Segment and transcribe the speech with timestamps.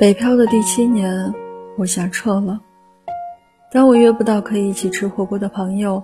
[0.00, 1.32] 北漂的第七年，
[1.76, 2.58] 我想撤了。
[3.70, 6.02] 当我约不到可以一起吃火锅的朋友，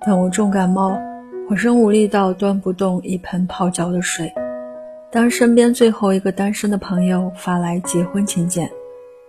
[0.00, 0.98] 当我重感冒，
[1.48, 4.30] 浑身无力到端不动一盆泡脚的水，
[5.10, 8.70] 当身边最后一个单身的朋友发来结婚请柬，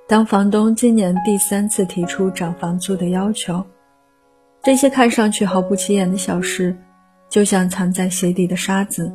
[0.08, 3.64] 当房东今年第三次提出涨房租的要求，
[4.64, 6.76] 这些看上去毫不起眼的小事，
[7.30, 9.10] 就像藏在鞋底的沙子，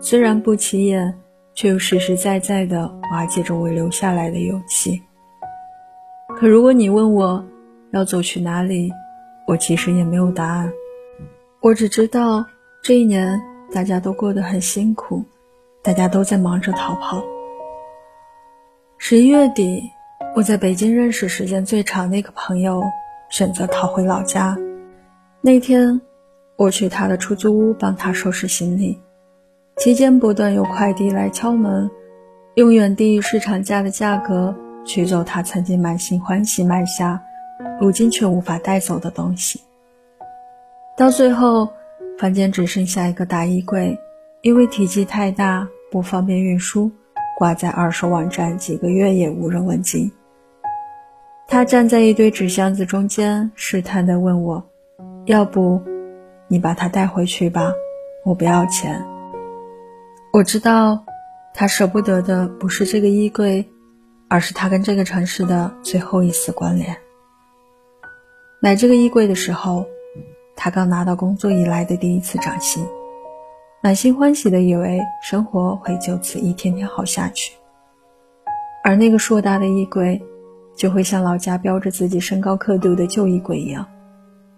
[0.00, 1.12] 虽然不起眼。
[1.54, 2.76] 却又实实在在地
[3.12, 5.00] 瓦解着我留下来的勇气。
[6.36, 7.44] 可如果你问我
[7.92, 8.90] 要走去哪里，
[9.46, 10.72] 我其实也没有答案。
[11.60, 12.44] 我只知道
[12.82, 13.40] 这一年
[13.72, 15.24] 大家都过得很辛苦，
[15.82, 17.22] 大家都在忙着逃跑。
[18.98, 19.82] 十一月底，
[20.34, 22.82] 我在北京认识时间最长的一个朋友
[23.30, 24.56] 选择逃回老家。
[25.40, 26.00] 那天，
[26.56, 28.98] 我去他的出租屋帮他收拾行李。
[29.76, 31.90] 期间不断有快递来敲门，
[32.54, 37.20] 用远低于市场价的价格取走他曾经满心欢喜买下，
[37.80, 39.60] 如今却无法带走的东西。
[40.96, 41.68] 到最后，
[42.18, 43.98] 房间只剩下一个大衣柜，
[44.42, 46.90] 因为体积太大不方便运输，
[47.36, 50.10] 挂在二手网站几个月也无人问津。
[51.48, 54.64] 他站在一堆纸箱子中间，试探地问我
[55.26, 55.82] ：“要不，
[56.46, 57.72] 你把它带回去吧，
[58.24, 59.04] 我不要钱。”
[60.34, 61.04] 我知道，
[61.54, 63.70] 他舍不得的不是这个衣柜，
[64.26, 66.96] 而是他跟这个城市的最后一丝关联。
[68.60, 69.86] 买这个衣柜的时候，
[70.56, 72.84] 他刚拿到工作以来的第一次涨薪，
[73.80, 77.52] 满心欢喜的以为生活会就此一天天好下去。
[78.82, 80.20] 而那个硕大的衣柜，
[80.74, 83.86] 就会像老家标着自己身高刻度的旧衣柜一样，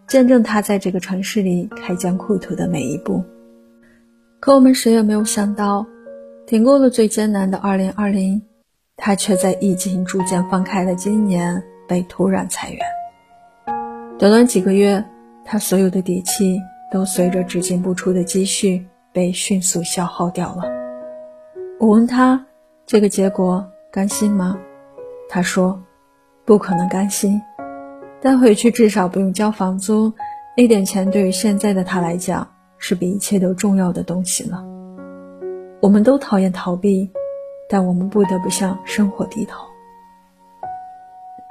[0.08, 3.22] 见证他在这个城市里开疆扩土的每一步。
[4.38, 5.86] 可我们谁也没有想到，
[6.46, 8.42] 挺过了最艰难的2020，
[8.96, 12.80] 他却在疫情逐渐放开的今年被突然裁员。
[14.18, 15.04] 短短几个月，
[15.44, 16.60] 他所有的底气
[16.92, 20.62] 都随着只进不出的积蓄被迅速消耗掉了。
[21.80, 22.46] 我问他
[22.86, 24.58] 这个结果甘心吗？
[25.28, 25.82] 他说
[26.44, 27.40] 不可能甘心，
[28.20, 30.12] 但回去至少不用交房租，
[30.56, 32.46] 那点钱对于现在的他来讲。
[32.78, 34.64] 是比一切都重要的东西了。
[35.80, 37.10] 我们都讨厌逃避，
[37.68, 39.66] 但我们不得不向生活低头。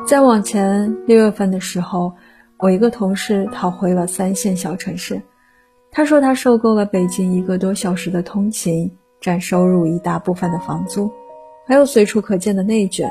[0.07, 2.13] 再往前，六月份的时候，
[2.59, 5.21] 我一个同事逃回了三线小城市。
[5.91, 8.91] 他说他受够了北京一个多小时的通勤，
[9.21, 11.09] 占收入一大部分的房租，
[11.65, 13.09] 还有随处可见的内卷。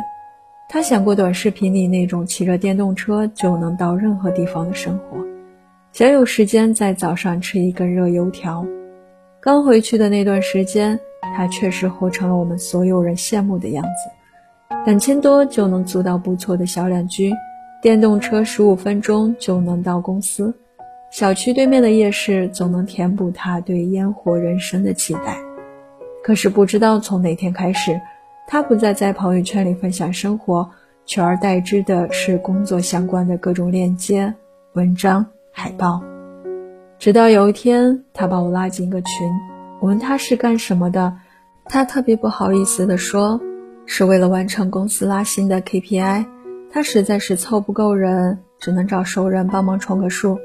[0.69, 5.34] 他想过短视频里那种骑着电动车就能到任何地方的生活。
[5.95, 8.67] 想有时间在早上吃一根热油条。
[9.41, 10.99] 刚回去的那段时间，
[11.37, 14.77] 他确实活成了我们所有人羡慕的样子。
[14.87, 17.33] 两千多就能租到不错的小两居，
[17.81, 20.53] 电动车十五分钟就能到公司，
[21.13, 25.39] 小区对面的夜市总能填补他对烟火人生的期待。
[26.25, 28.01] 可是不知道从哪天开始，
[28.49, 30.69] 他不再在朋友圈里分享生活，
[31.07, 34.35] 取而代之的是工作相关的各种链接、
[34.73, 35.25] 文章。
[35.57, 36.03] 海报，
[36.99, 39.31] 直到有一天，他把我拉进一个群，
[39.81, 41.17] 我问他是干什么的，
[41.67, 43.41] 他特别不好意思地说，
[43.87, 46.27] 是为了完成公司拉新的 KPI，
[46.73, 50.41] 他实在是凑不够人，只能找熟人帮忙充个数。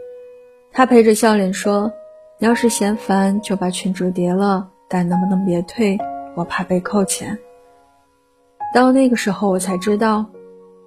[0.72, 1.92] 他陪着笑脸说，
[2.38, 5.98] 你要是嫌烦，就把群主叠了，但能不能别退，
[6.36, 7.40] 我怕被扣钱。
[8.76, 10.28] 到那个时候，我才知道，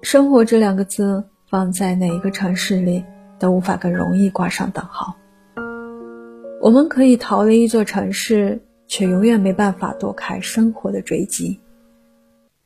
[0.01, 3.03] 生活这两个字放在哪一个城市里。
[3.43, 5.13] 都无法更容易挂上等号。
[6.61, 11.59] 我们可以逃离一座城市，却永远没办法躲开生活的追击。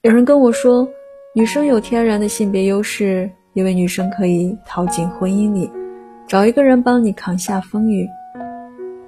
[0.04, 0.88] 有人跟我说，
[1.34, 5.68] 女生有天然的性别优势，因为女生可以逃进婚姻里，
[6.28, 8.08] 找一个人帮你扛下风雨。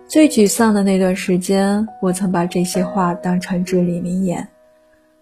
[0.08, 4.48] 最沮丧的那段时间，我曾把这些话当成至理名言。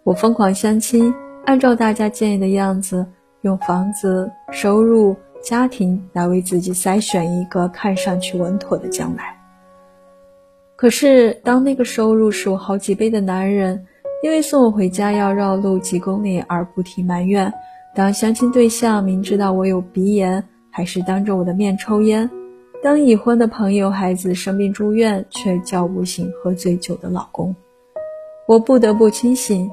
[0.05, 3.05] 我疯狂相亲，按照大家建议的样子，
[3.41, 5.13] 用房子、收入。
[5.41, 9.35] 家庭来为自己筛选一个看上去稳妥的将来。
[10.75, 13.85] 可是，当那个收入是我好几倍的男人
[14.23, 17.49] 因为送我回家要绕路几公里而不停埋怨；
[17.95, 22.27] 当相亲对象明知道我有鼻炎还是当着我的面抽烟；
[22.83, 27.55] 当已婚的朋友孩子生病住院却叫不醒喝醉酒的老公，
[28.47, 29.69] 我不得不清醒，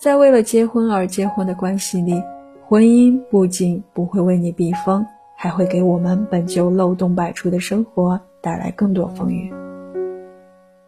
[0.00, 2.20] 在为了结婚而结婚的关系里，
[2.68, 5.06] 婚姻不仅不会为你避风。
[5.40, 9.54] 还会给我们本就漏洞百出的生活带来更多风雨。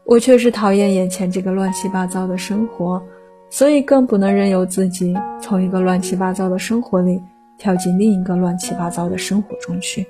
[0.03, 3.00] 我确实讨厌眼前这个乱七八糟的生活，
[3.49, 7.23] 所以更不能任由自己从一个乱七八糟的生活里
[7.59, 10.05] 跳进另一个乱七八糟的生活中去。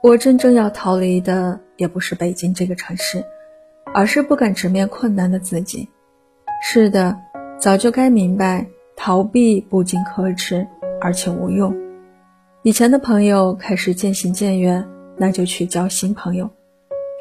[0.00, 3.24] 我真正要逃离的也不是北京这个城市，
[3.92, 5.88] 而是不敢直面困难的自己。
[6.62, 7.18] 是的，
[7.58, 8.64] 早就该明白，
[9.00, 10.66] 逃避不仅可耻，
[11.00, 11.74] 而且无用。
[12.64, 14.84] 以前的朋友开始渐行渐远，
[15.16, 16.50] 那就去交新朋友。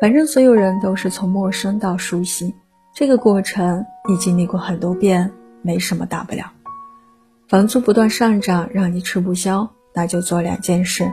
[0.01, 2.53] 反正所有人都是从陌生到熟悉，
[2.95, 5.31] 这个过程你经历过很多遍，
[5.61, 6.51] 没什么大不了。
[7.47, 11.07] 房租不断上涨，让你吃不消，那就做两件事：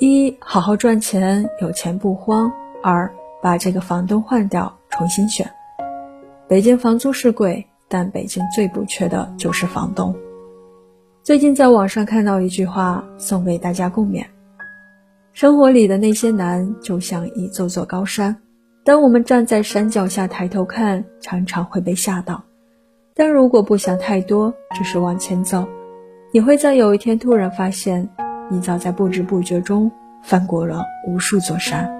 [0.00, 2.50] 一，好好赚钱，有钱不慌；
[2.82, 3.12] 二，
[3.42, 5.48] 把这个房东换掉，重新选。
[6.48, 10.14] 北京房租是贵，但北京最不缺的就是房东。
[11.24, 14.24] 最近在网上看到一句话，送给大家共勉。
[15.32, 18.34] 生活里的那些难，就像一座座高山。
[18.84, 22.42] 当我们站在山脚下抬头看，常常会被吓到。
[23.14, 25.66] 但如果不想太多，只是往前走，
[26.32, 28.08] 你会在有一天突然发现，
[28.50, 29.90] 你早在不知不觉中
[30.22, 31.99] 翻过了无数座山。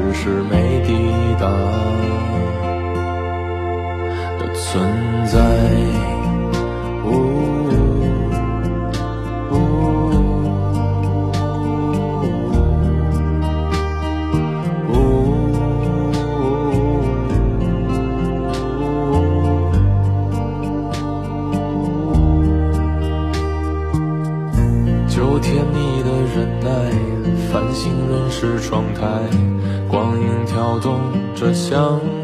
[0.00, 0.94] 只是没抵
[1.38, 1.46] 达
[4.38, 6.19] 的存在。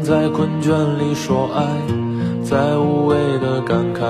[0.01, 1.63] 在困倦里说爱，
[2.43, 4.01] 在无谓的感慨，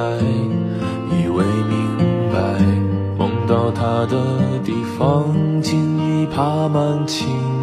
[1.09, 1.97] 以为明
[2.31, 2.37] 白，
[3.17, 4.17] 梦到他的
[4.63, 7.56] 地方，竟已爬满青。